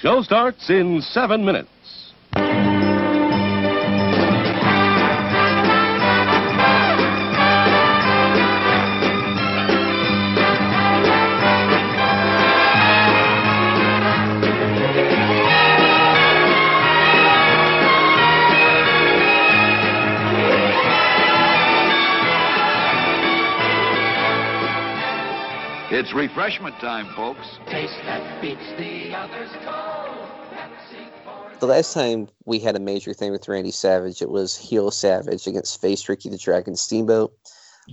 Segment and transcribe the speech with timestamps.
[0.00, 1.68] Show starts in seven minutes.
[25.98, 27.58] It's refreshment time, folks.
[27.70, 30.28] Taste that beats the others cold.
[31.58, 35.46] The last time we had a major thing with Randy Savage, it was heel Savage
[35.46, 37.32] against face Ricky the Dragon Steamboat.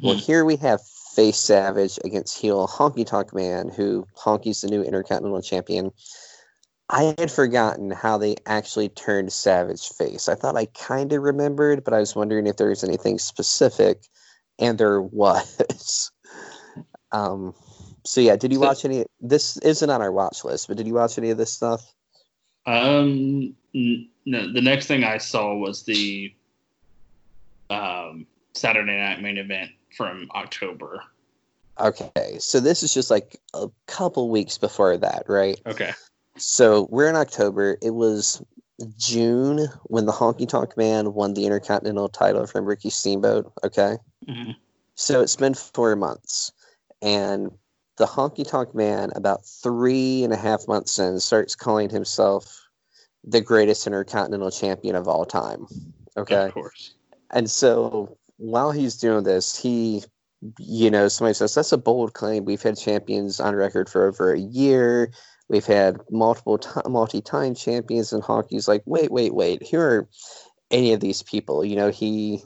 [0.04, 0.82] Well, here we have
[1.16, 5.94] face Savage against heel Honky Tonk Man, who Honky's the new Intercontinental Champion.
[6.90, 10.28] I had forgotten how they actually turned Savage face.
[10.28, 14.04] I thought I kind of remembered, but I was wondering if there was anything specific,
[14.60, 16.12] and there was.
[17.14, 17.54] um,
[18.06, 19.06] so yeah, did you So- watch any?
[19.22, 21.94] This isn't on our watch list, but did you watch any of this stuff?
[22.66, 26.34] Um, n- no, the next thing I saw was the
[27.70, 31.04] um, Saturday Night Main Event from October.
[31.80, 35.60] Okay, so this is just like a couple weeks before that, right?
[35.66, 35.92] Okay.
[36.38, 37.78] So we're in October.
[37.82, 38.44] It was
[38.98, 43.52] June when the Honky Tonk Man won the Intercontinental title from Ricky Steamboat.
[43.64, 43.96] Okay,
[44.28, 44.56] Mhm.
[44.96, 46.52] so it's been four months,
[47.02, 47.52] and
[48.04, 52.68] the Honky Tonk Man, about three and a half months in, starts calling himself
[53.24, 55.68] the greatest Intercontinental Champion of all time.
[56.18, 56.96] Okay, Of course.
[57.32, 60.04] and so while he's doing this, he,
[60.60, 62.44] you know, somebody says that's a bold claim.
[62.44, 65.10] We've had champions on record for over a year.
[65.48, 69.66] We've had multiple ti multi-time champions, and Honky's like, wait, wait, wait.
[69.70, 70.10] Who are
[70.72, 71.64] any of these people?
[71.64, 72.44] You know, he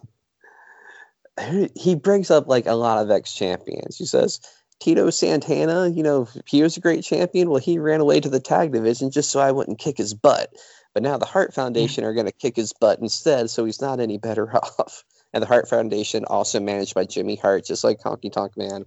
[1.76, 3.98] he brings up like a lot of ex-champions.
[3.98, 4.40] He says
[4.80, 7.50] Tito Santana, you know, he was a great champion.
[7.50, 10.54] Well, he ran away to the tag division just so I wouldn't kick his butt.
[10.94, 14.00] But now the Hart Foundation are going to kick his butt instead, so he's not
[14.00, 15.04] any better off.
[15.34, 18.86] And the Hart Foundation, also managed by Jimmy Hart, just like Honky Tonk Man.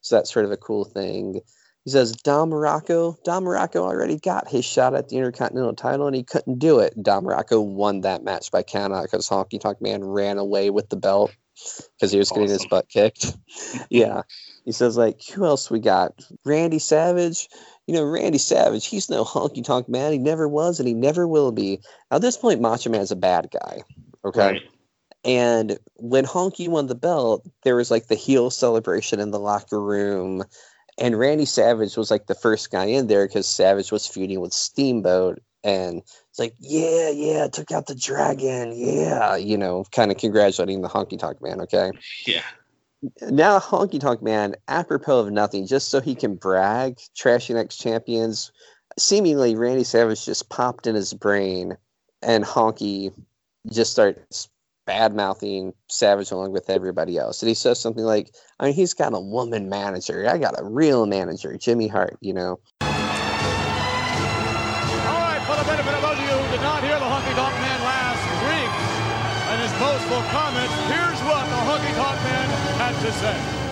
[0.00, 1.40] So that's sort of a cool thing.
[1.84, 3.22] He says Don Muraco.
[3.24, 6.94] Don Muraco already got his shot at the Intercontinental title, and he couldn't do it.
[7.00, 10.96] Don Muraco won that match by countout because Honky Tonk Man ran away with the
[10.96, 13.36] belt because he was getting his butt kicked.
[13.90, 14.22] yeah.
[14.64, 16.24] He says, like, who else we got?
[16.44, 17.48] Randy Savage.
[17.86, 20.12] You know, Randy Savage, he's no honky tonk man.
[20.12, 21.80] He never was and he never will be.
[22.10, 23.82] At this point, Macho Man's a bad guy.
[24.24, 24.52] Okay.
[24.52, 24.62] Right.
[25.24, 29.80] And when Honky won the belt, there was like the heel celebration in the locker
[29.80, 30.44] room.
[30.98, 34.52] And Randy Savage was like the first guy in there because Savage was feuding with
[34.52, 35.40] Steamboat.
[35.64, 38.74] And it's like, yeah, yeah, took out the dragon.
[38.76, 41.62] Yeah, you know, kind of congratulating the Honky Tonk Man.
[41.62, 41.90] Okay.
[42.26, 42.42] Yeah.
[43.22, 48.52] Now, Honky Tonk Man, apropos of nothing, just so he can brag, trashing ex champions,
[48.98, 51.76] seemingly Randy Savage just popped in his brain
[52.22, 53.12] and Honky
[53.70, 54.48] just starts
[54.86, 57.42] bad mouthing Savage along with everybody else.
[57.42, 60.28] And he says something like, I mean, he's got a woman manager.
[60.28, 62.60] I got a real manager, Jimmy Hart, you know.
[73.04, 73.64] To say.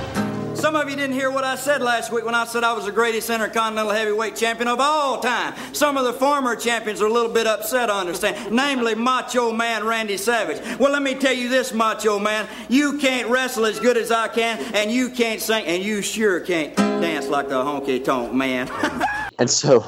[0.55, 2.85] Some of you didn't hear what I said last week when I said I was
[2.85, 5.55] the greatest intercontinental heavyweight champion of all time.
[5.73, 9.85] Some of the former champions are a little bit upset, I understand, namely Macho Man
[9.85, 10.61] Randy Savage.
[10.79, 12.47] Well, let me tell you this, Macho Man.
[12.69, 16.39] You can't wrestle as good as I can, and you can't sing, and you sure
[16.41, 18.71] can't dance like the honky tonk man.
[19.39, 19.85] And so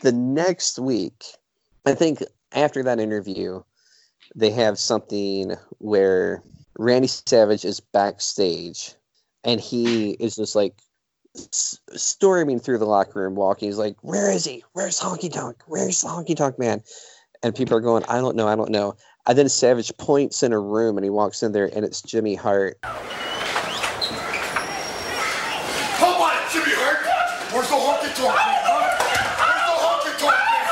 [0.00, 1.24] the next week,
[1.84, 2.22] I think
[2.52, 3.62] after that interview,
[4.34, 6.42] they have something where
[6.78, 8.94] Randy Savage is backstage
[9.44, 10.80] and he is just like
[11.34, 13.68] storming through the locker room, walking.
[13.68, 14.64] He's like, Where is he?
[14.72, 15.62] Where's Honky Tonk?
[15.66, 16.82] Where's the Honky Tonk Man?
[17.42, 18.94] And people are going, I don't know, I don't know.
[19.26, 22.34] And then Savage points in a room and he walks in there and it's Jimmy
[22.34, 22.78] Hart.
[22.82, 22.92] Come
[26.20, 27.06] on, Jimmy Hart.
[27.52, 28.62] Where's the honky tonk man?
[28.64, 28.80] Huh?
[29.44, 30.64] Where's the honky tonk man?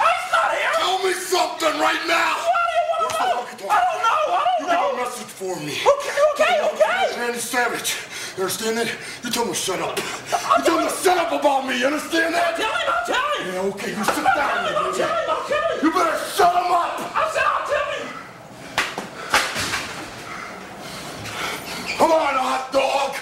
[0.00, 0.80] Huh?
[0.80, 2.36] Tell me something right now.
[3.00, 3.72] Where's the honky tonk man?
[3.72, 4.18] I don't know.
[4.34, 4.72] I don't you know.
[4.72, 5.80] You got a message for me.
[5.80, 7.20] Okay, okay, okay.
[7.20, 7.96] Randy Savage.
[8.36, 8.88] You understand that?
[9.24, 9.98] You tell him to shut up.
[9.98, 11.78] You tell him to shut up about me.
[11.80, 12.56] You understand that?
[12.56, 13.54] Tell him, I'll tell him.
[13.54, 13.90] Yeah, okay.
[13.90, 14.36] You sit down.
[14.38, 15.78] I'll tell him, I'll tell him.
[15.82, 17.00] You better shut him up.
[17.10, 18.06] I said I'll tell him.
[21.98, 23.16] Come on, hot dog.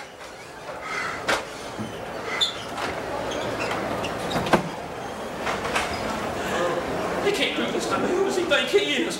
[7.24, 8.08] He can't do this to me.
[8.08, 9.18] Who does he think he is?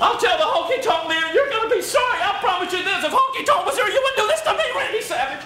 [0.00, 2.20] I'll tell the honky tonk man you're gonna be sorry.
[2.20, 3.04] I promise you this.
[3.04, 5.44] If honky tonk was here, you wouldn't do this to me, Randy Savage.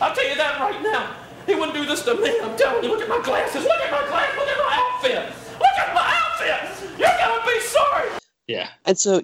[0.00, 1.14] I'll tell you that right now.
[1.46, 2.40] He wouldn't do this to me.
[2.40, 2.90] I'm telling you.
[2.90, 3.64] Look at my glasses.
[3.64, 4.36] Look at my glasses.
[4.38, 5.34] Look at my outfit.
[5.58, 6.98] Look at my outfit.
[6.98, 8.08] You're gonna be sorry.
[8.46, 8.68] Yeah.
[8.84, 9.22] And so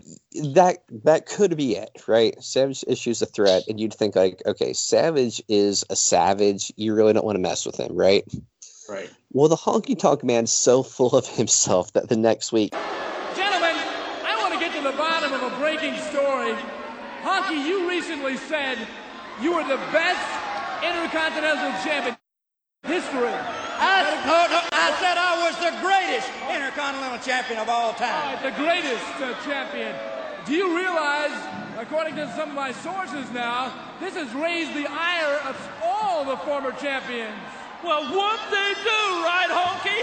[0.55, 2.35] that that could be it, right?
[2.43, 6.73] Savage issues a threat, and you'd think like, okay, Savage is a savage.
[6.77, 8.25] You really don't want to mess with him, right?
[8.89, 9.11] Right.
[9.31, 12.73] Well, the honky tonk man's so full of himself that the next week,
[13.37, 13.77] Gentlemen,
[14.27, 16.55] I want to get to the bottom of a breaking story.
[17.23, 18.77] Honky, you recently said
[19.41, 20.27] you were the best
[20.83, 22.22] intercontinental champion in
[22.87, 23.31] history.
[23.31, 28.35] I, I said I was the greatest intercontinental champion of all All time.
[28.35, 29.95] right, the greatest uh, champion.
[30.47, 31.31] Do you realize,
[31.79, 36.37] according to some of my sources now, this has raised the ire of all the
[36.39, 37.39] former champions?
[37.85, 40.03] Well, what they do, right, Honky?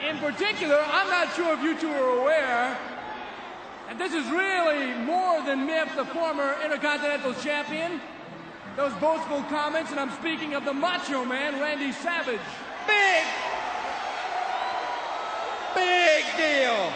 [0.08, 2.76] In particular, I'm not sure if you two are aware,
[3.88, 8.00] and this is really more than Miff, the former Intercontinental Champion.
[8.76, 12.40] Those boastful comments, and I'm speaking of the Macho Man, Randy Savage.
[12.86, 13.24] Big,
[15.74, 16.90] big deal.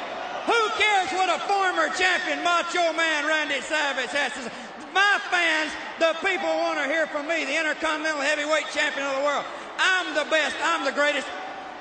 [0.49, 4.51] Who cares what a former champion, Macho Man Randy Savage has to say?
[4.95, 9.23] My fans, the people want to hear from me, the Intercontinental Heavyweight Champion of the
[9.23, 9.45] world.
[9.79, 10.57] I'm the best.
[10.63, 11.27] I'm the greatest.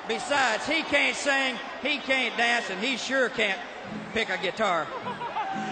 [0.06, 3.58] Besides, he can't sing, he can't dance, and he sure can't
[4.12, 4.86] pick a guitar.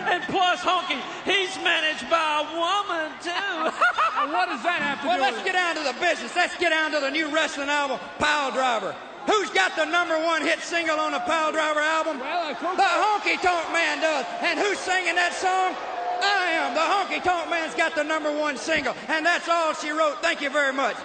[0.07, 3.71] And plus, Honky, he's managed by a woman, too.
[4.17, 6.35] And what does that have to Well, do let's with get down to the business.
[6.37, 8.95] Let's get down to the new wrestling album, Pile Driver.
[9.27, 12.21] Who's got the number one hit single on the Pile Driver album?
[12.21, 14.27] Well, I told The Honky Tonk Man does.
[14.43, 15.75] And who's singing that song?
[16.23, 16.75] I am.
[16.75, 18.95] The Honky Tonk Man's got the number one single.
[19.09, 20.21] And that's all she wrote.
[20.23, 20.97] Thank you very much.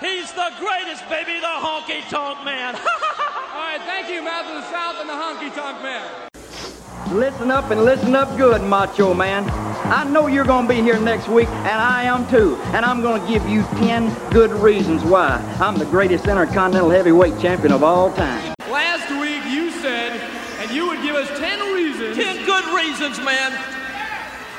[0.00, 2.76] He's the greatest, baby, the honky tonk man.
[3.58, 7.18] All right, thank you, Mouth of the South and the Honky Tonk Man.
[7.18, 9.44] Listen up and listen up good, Macho Man.
[9.84, 12.56] I know you're going to be here next week, and I am too.
[12.74, 17.38] And I'm going to give you 10 good reasons why I'm the greatest Intercontinental Heavyweight
[17.40, 18.54] Champion of all time.
[18.70, 20.20] Last week you said,
[20.60, 22.16] and you would give us 10 reasons.
[22.16, 23.52] Ten good reasons, man.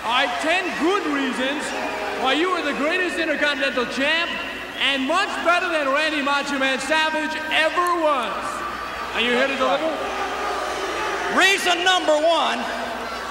[0.03, 1.63] All right, 10 good reasons
[2.23, 4.31] why you are the greatest Intercontinental Champ
[4.79, 8.33] and much better than Randy Macho Man Savage ever was.
[9.13, 9.91] Are you here to deliver?
[11.37, 12.57] Reason number one,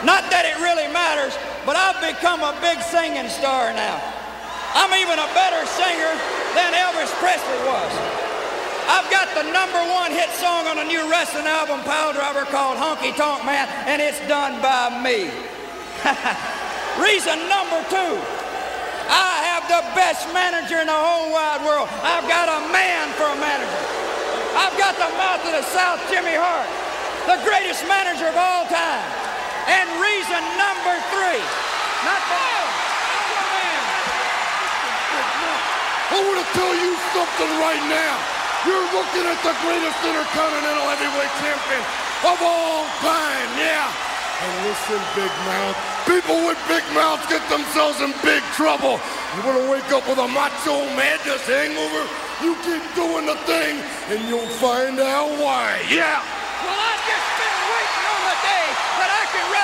[0.07, 1.35] not that it really matters,
[1.69, 4.01] but I've become a big singing star now.
[4.73, 6.13] I'm even a better singer
[6.57, 7.93] than Elvis Presley was.
[8.89, 12.81] I've got the number one hit song on a new wrestling album, Pile Driver, called
[12.81, 15.29] Honky Tonk Man, and it's done by me.
[17.05, 18.17] Reason number two,
[19.13, 21.93] I have the best manager in the whole wide world.
[22.01, 23.85] I've got a man for a manager.
[24.57, 26.65] I've got the mouth of the South, Jimmy Hart,
[27.29, 29.28] the greatest manager of all time.
[29.69, 31.43] And reason number three,
[32.09, 32.49] not the
[36.09, 38.17] I want to tell you something right now.
[38.65, 41.85] You're looking at the greatest intercontinental heavyweight champion
[42.25, 43.87] of all time, yeah.
[44.41, 45.77] And listen, Big Mouth.
[46.09, 48.97] People with big mouths get themselves in big trouble.
[49.37, 52.03] You want to wake up with a macho madness hangover?
[52.41, 55.83] You keep doing the thing, and you'll find out why.
[55.93, 56.25] Yeah.
[56.65, 58.67] Well, I've just been waiting on the day
[58.97, 59.18] that I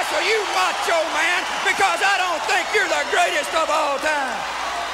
[0.05, 4.41] wrestle you, macho man, because I don't think you're the greatest of all time.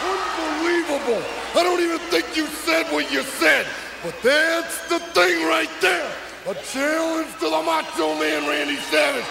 [0.06, 1.22] Unbelievable.
[1.54, 3.66] I don't even think you said what you said.
[4.02, 6.10] But that's the thing right there.
[6.48, 9.28] A challenge to the Macho Man Randy Savage.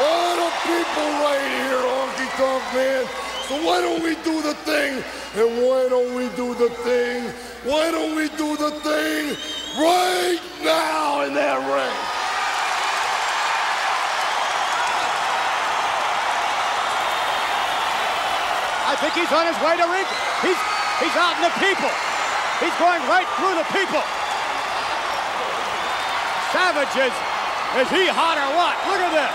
[0.00, 3.06] Lot of people right here, Honky Tonk Man.
[3.46, 5.04] So why don't we do the thing?
[5.36, 7.30] And why don't we do the thing?
[7.62, 9.36] Why don't we do the thing
[9.78, 12.13] right now in that ring?
[18.94, 20.06] I think he's on his way to ring.
[20.46, 20.60] He's
[21.02, 21.90] he's out in the people.
[22.62, 23.98] He's going right through the people.
[26.54, 27.14] Savage is
[27.74, 28.78] is he hot or what?
[28.86, 29.34] Look at this.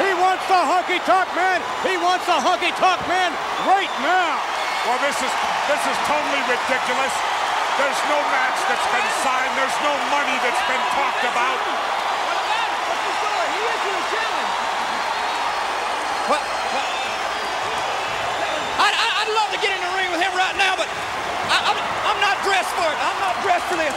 [0.00, 1.60] He wants the honky tonk man.
[1.84, 3.36] He wants the honky tonk man
[3.68, 4.40] right now.
[4.88, 5.32] Well, this is
[5.68, 7.12] this is totally ridiculous.
[7.76, 9.52] There's no match that's been signed.
[9.60, 11.58] There's no money that's been talked about.
[13.52, 14.54] He is your challenge.
[16.32, 16.40] What?
[16.40, 16.88] what?
[18.80, 21.99] I'd, I'd I'd love to get in the ring with him right now, but I,
[22.10, 22.98] I'm, I'm not dressed for it.
[22.98, 23.94] I'm not dressed for this.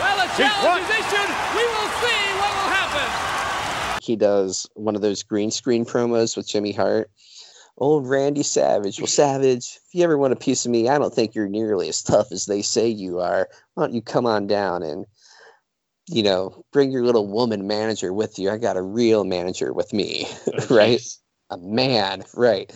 [0.00, 1.30] Well, the He's challenge is issued.
[1.54, 4.00] We will see what will happen.
[4.02, 7.10] he does one of those green screen promos with Jimmy Hart.
[7.78, 9.00] Old Randy Savage.
[9.00, 11.88] Well, Savage, if you ever want a piece of me, I don't think you're nearly
[11.88, 13.48] as tough as they say you are.
[13.74, 15.06] Why don't you come on down and,
[16.08, 18.50] you know, bring your little woman manager with you?
[18.50, 21.00] I got a real manager with me, oh, right?
[21.50, 22.70] A man, right?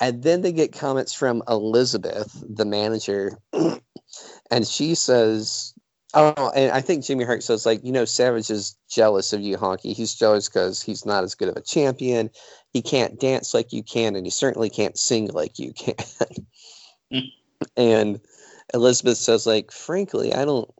[0.00, 3.38] And then they get comments from Elizabeth, the manager,
[4.50, 5.74] and she says,
[6.14, 9.58] "Oh, and I think Jimmy Hart says like, you know, Savage is jealous of you,
[9.58, 9.94] Honky.
[9.94, 12.30] He's jealous because he's not as good of a champion.
[12.72, 15.94] He can't dance like you can, and he certainly can't sing like you can."
[17.76, 18.20] and
[18.72, 20.70] Elizabeth says, like, frankly, I don't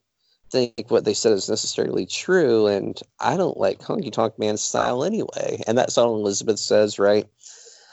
[0.50, 5.04] think what they said is necessarily true, and I don't like Honky Tonk Man's style
[5.04, 5.60] anyway.
[5.66, 7.26] And that's all Elizabeth says, right?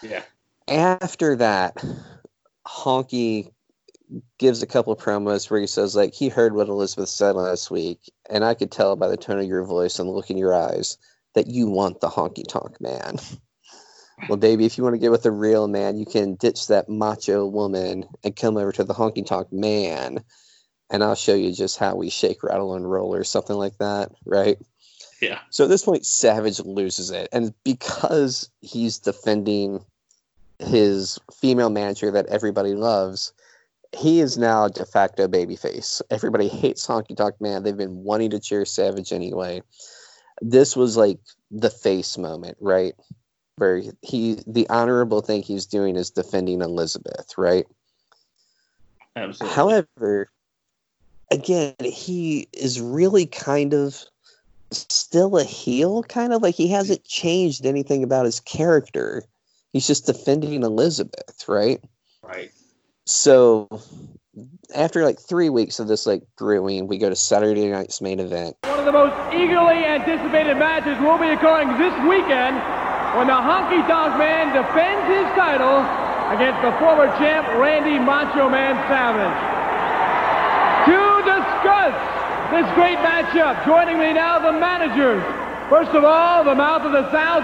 [0.02, 0.24] Yeah.
[0.68, 1.84] After that,
[2.68, 3.52] Honky
[4.38, 7.72] gives a couple of promos where he says, like, he heard what Elizabeth said last
[7.72, 10.38] week, and I could tell by the tone of your voice and the look in
[10.38, 10.98] your eyes
[11.36, 13.18] that you want the Honky Tonk Man.
[14.28, 16.90] Well, baby, if you want to get with a real man, you can ditch that
[16.90, 20.24] macho woman and come over to the honky tonk man,
[20.90, 24.12] and I'll show you just how we shake, rattle, and roll, or something like that,
[24.26, 24.58] right?
[25.22, 25.40] Yeah.
[25.52, 29.86] So at this point, Savage loses it, and because he's defending
[30.60, 33.34] his female manager that everybody loves,
[33.96, 36.02] he is now de facto babyface.
[36.10, 37.64] Everybody hates Honky Tonk Man.
[37.64, 39.62] They've been wanting to cheer Savage anyway.
[40.42, 41.20] This was like
[41.52, 42.94] the face moment, right?
[43.58, 47.66] where he the honorable thing he's doing is defending Elizabeth, right?
[49.16, 49.56] Absolutely.
[49.56, 50.30] However,
[51.32, 54.04] again, he is really kind of
[54.72, 59.24] still a heel, kind of like he hasn't changed anything about his character.
[59.74, 61.84] He's just defending Elizabeth, right?
[62.24, 62.52] Right.
[63.06, 63.68] So
[64.76, 68.56] after like three weeks of this like brewing, we go to Saturday night's main event.
[68.64, 72.56] One of the most eagerly anticipated matches will be occurring this weekend
[73.16, 75.80] when the Honky Tonk Man defends his title
[76.36, 79.38] against the former champ Randy Macho Man Savage.
[80.92, 81.96] To discuss
[82.52, 85.24] this great matchup, joining me now the managers.
[85.70, 87.44] First of all, the mouth of the South,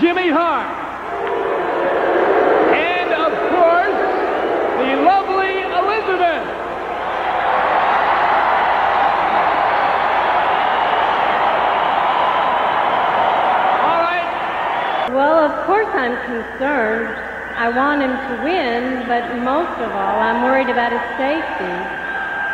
[0.00, 0.66] Jimmy Hart.
[2.74, 3.98] And of course,
[4.82, 6.48] the lovely Elizabeth.
[15.12, 17.14] Well, of course I'm concerned.
[17.54, 21.74] I want him to win, but most of all, I'm worried about his safety.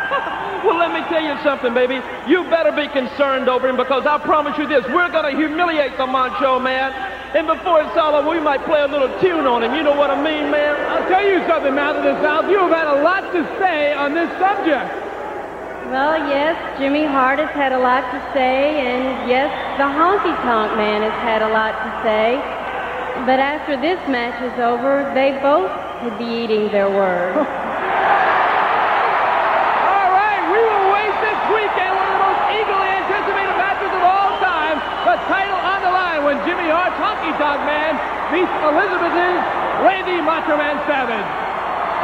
[0.69, 1.97] well, let me tell you something, baby.
[2.29, 5.97] You better be concerned over him because I promise you this: we're going to humiliate
[5.97, 6.93] the Macho Man,
[7.33, 9.73] and before it's all over, we might play a little tune on him.
[9.73, 10.77] You know what I mean, man?
[10.93, 12.53] I'll tell you something, Mouth of the South.
[12.53, 14.93] You have had a lot to say on this subject.
[15.89, 19.49] Well, yes, Jimmy Hart has had a lot to say, and yes,
[19.81, 22.58] the Honky Tonk Man has had a lot to say.
[23.27, 27.35] But after this match is over, they both could be eating their words.
[29.91, 34.03] All right, we will wait this weekend, one of the most eagerly anticipated matches of
[34.07, 34.79] all time.
[35.03, 37.99] The title on the line when Jimmy Hart's Honky Tonk Man
[38.31, 39.43] meets Elizabeth's
[39.83, 41.29] Randy Macho Man Savage.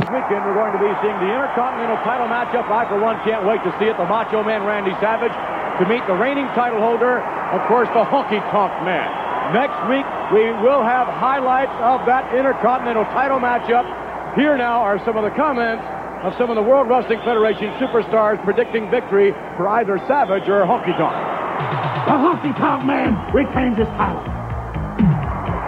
[0.02, 2.66] This weekend, we're going to be seeing the Intercontinental title matchup.
[2.68, 3.97] I, for one, can't wait to see it.
[3.97, 5.33] The Macho Man Randy Savage
[5.78, 7.23] to meet the reigning title holder,
[7.54, 9.23] of course, the Honky Tonk Man.
[9.52, 13.84] Next week, we will have highlights of that Intercontinental title matchup.
[14.36, 15.84] Here now are some of the comments
[16.24, 20.96] of some of the World Wrestling Federation superstars predicting victory for either Savage or Honky
[20.96, 21.12] Tonk.
[22.08, 24.24] The Honky Tonk Man retains his title.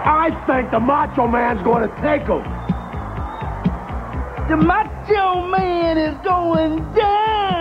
[0.09, 2.41] I think the Macho Man's going to take him.
[4.49, 7.56] The Macho Man is going down.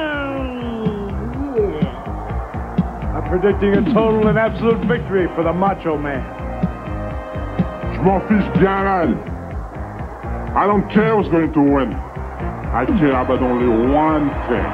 [3.29, 6.23] Predicting a total and absolute victory for the Macho Man.
[7.95, 9.11] Je m'en fiche bien mal.
[10.57, 11.93] I don't care who's going to win.
[11.93, 14.67] I care about only one thing.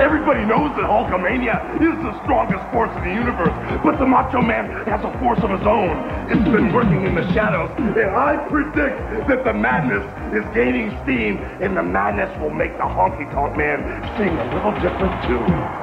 [0.00, 3.54] Everybody knows that Hulkamania is the strongest force in the universe,
[3.84, 5.94] but the Macho Man has a force of his own.
[6.30, 11.38] It's been working in the shadows, and I predict that the madness is gaining steam,
[11.60, 13.82] and the madness will make the Honky Tonk Man
[14.16, 15.81] sing a little different too.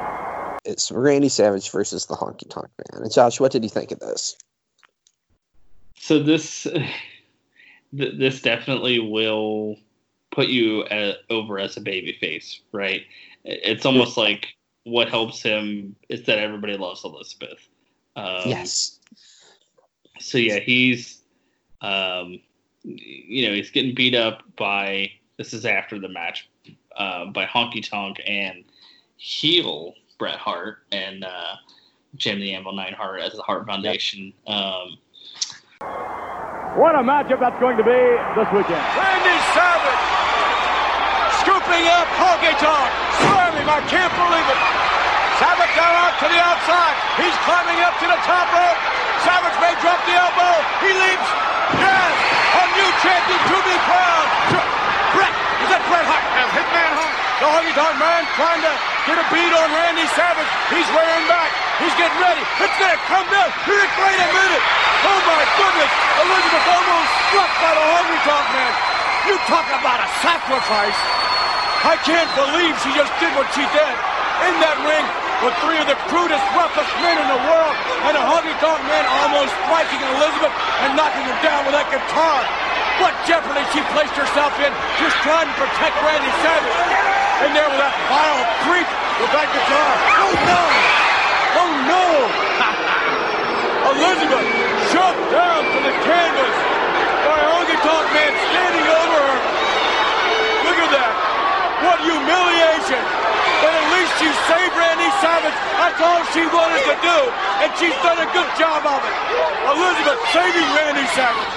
[0.64, 3.02] It's Randy Savage versus the Honky Tonk Man.
[3.02, 4.36] And Josh, what did you think of this?
[5.96, 6.66] So this
[7.96, 9.76] th- this definitely will
[10.30, 13.02] put you at, over as a baby face, right?
[13.44, 14.48] It's almost like
[14.84, 17.66] what helps him is that everybody loves Elizabeth.
[18.16, 18.98] Um, yes.
[20.18, 21.22] So yeah, he's,
[21.80, 22.40] um,
[22.82, 25.12] you know, he's getting beat up by.
[25.36, 26.50] This is after the match
[26.96, 28.62] uh, by Honky Tonk and
[29.16, 31.56] heel Bret Hart and uh,
[32.20, 34.36] Jim the Anvil Neidhart as the Hart Foundation.
[34.46, 35.00] Um,
[36.76, 38.00] What a matchup that's going to be
[38.36, 38.84] this weekend.
[39.00, 40.04] Randy Savage
[41.40, 42.90] scooping up Honky Tonk.
[43.24, 44.60] Swarming, I can't believe it.
[45.40, 46.94] Savage down out to the outside.
[47.16, 48.80] He's climbing up to the top rope.
[49.24, 50.52] Savage may drop the elbow.
[50.84, 51.28] He leaps.
[51.80, 52.12] Yes!
[52.60, 54.30] A new champion to be crowned.
[55.16, 55.32] Bret,
[55.64, 56.24] is that Bret Hart?
[56.44, 57.29] As Hitman Hart.
[57.40, 58.72] The Honky Tonk Man trying to
[59.08, 60.50] get a beat on Randy Savage.
[60.68, 61.48] He's wearing back.
[61.80, 62.44] He's getting ready.
[62.60, 63.48] It's going to come down.
[63.64, 64.64] Here, wait a minute.
[65.08, 65.92] Oh, my goodness.
[66.20, 68.72] Elizabeth almost struck by the Honky Tonk Man.
[69.24, 71.00] You talk about a sacrifice.
[71.80, 73.94] I can't believe she just did what she did
[74.44, 75.06] in that ring
[75.40, 79.04] with three of the crudest, roughest men in the world, and a honky tonk man
[79.24, 80.52] almost striking Elizabeth
[80.84, 82.40] and knocking her down with that guitar.
[83.00, 84.68] What jeopardy she placed herself in
[85.00, 87.09] just trying to protect Randy Savage.
[87.40, 88.84] And there with that vile creep
[89.16, 89.48] with that.
[89.48, 90.62] Oh no!
[91.56, 92.04] Oh no!
[93.96, 94.44] Elizabeth
[94.92, 96.56] shoved down to the canvas
[97.24, 99.38] by honky tonk man standing over her.
[100.68, 101.12] Look at that.
[101.80, 103.02] What humiliation.
[103.64, 105.56] But at least she saved Randy Savage.
[105.80, 107.18] That's all she wanted to do.
[107.64, 109.16] And she's done a good job of it.
[109.64, 111.52] Elizabeth saving Randy Savage.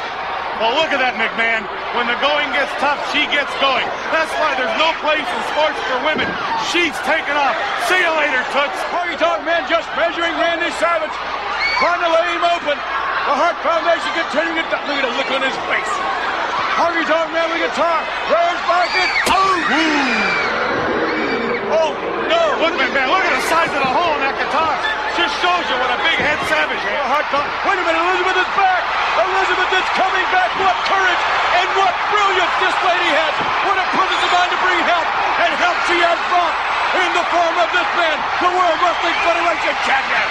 [0.63, 1.82] Well, look at that, McMahon.
[1.93, 3.85] When the going gets tough, she gets going.
[4.09, 6.25] That's why there's no place in sports for women.
[6.73, 7.53] She's taken off.
[7.85, 8.81] See you later, Toots.
[8.89, 11.13] Honky Tonk Man just measuring Randy Savage.
[11.77, 12.77] Trying to lay him open.
[13.29, 14.77] The Hart Foundation continuing to...
[14.89, 15.93] Look at the look on his face.
[16.81, 18.01] Honky Tonk Man with guitar.
[18.25, 19.09] Rears back it.
[19.29, 19.53] Oh!
[21.73, 21.93] Oh,
[22.25, 22.41] no.
[22.57, 24.02] Look, McMahon, look at the size of the hole in that guitar.
[25.63, 26.83] You what a big head Savage.
[26.83, 28.83] The Hart Wait a minute, Elizabeth is back.
[29.15, 30.51] Elizabeth is coming back.
[30.59, 31.23] What courage
[31.55, 33.33] and what brilliance this lady has.
[33.63, 35.07] What a presence of mind to bring help.
[35.39, 36.55] And help she has brought
[36.99, 40.27] in the form of this man, the World Wrestling Federation champion.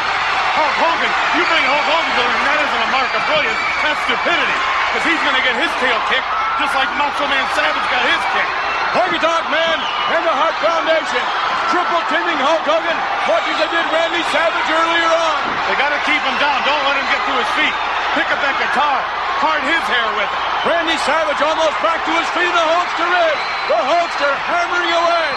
[0.53, 1.13] Hulk Hogan.
[1.33, 3.61] You bring Hulk Hogan to that isn't a mark of brilliance.
[3.81, 4.59] That's stupidity.
[4.93, 6.29] Because he's going to get his tail kicked
[6.61, 8.49] just like Macho Man Savage got his kick.
[8.93, 9.79] Honky Tonk Man
[10.13, 11.25] and the Hart Foundation
[11.73, 15.41] triple teaming Hulk Hogan, much as they did Randy Savage earlier on.
[15.73, 16.63] They got to keep him down.
[16.63, 17.75] Don't let him get to his feet.
[18.15, 18.99] Pick up that guitar.
[19.43, 20.41] Part his hair with it.
[20.63, 23.39] Randy Savage almost back to his feet, the Hulkster is.
[23.67, 25.29] The Hulkster hammering away,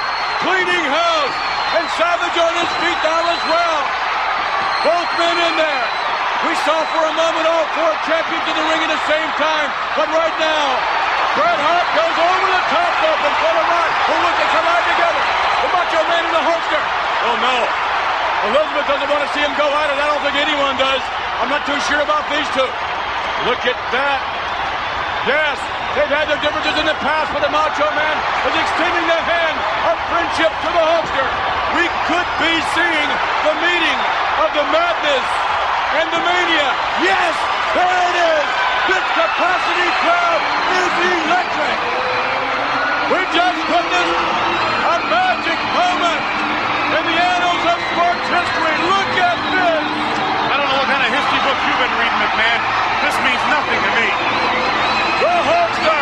[0.46, 1.36] cleaning house,
[1.82, 3.80] and Savage on his feet now as well.
[4.86, 5.86] Both men in there.
[6.46, 9.70] We saw for a moment all four champions in the ring at the same time,
[9.98, 10.66] but right now,
[11.34, 14.86] Bret Hart goes over the top rope in front of Rock, who look they collide
[14.94, 15.24] together.
[15.66, 16.84] The Macho Man and the Hulkster.
[17.26, 17.65] Oh no.
[18.54, 19.98] Elizabeth doesn't want to see him go at it.
[19.98, 21.02] I don't think anyone does.
[21.42, 22.70] I'm not too sure about these two.
[23.50, 24.20] Look at that.
[25.26, 25.58] Yes,
[25.98, 29.58] they've had their differences in the past, but the Macho Man is extending the hand
[29.90, 31.28] of friendship to the Hulkster.
[31.74, 33.10] We could be seeing
[33.50, 34.00] the meeting
[34.46, 35.28] of the madness
[35.98, 36.70] and the mania.
[37.02, 37.34] Yes,
[37.74, 38.48] there it is.
[38.94, 40.42] This capacity crowd
[40.86, 41.78] is electric.
[43.10, 44.22] We just witnessed
[44.86, 46.22] a magic moment
[46.94, 48.76] in the annals of sports history.
[48.86, 49.86] Look at this.
[50.50, 52.62] I don't know what kind of history book you've been reading, McMahon.
[53.02, 54.08] This means nothing to me.
[55.22, 56.02] The Hulkster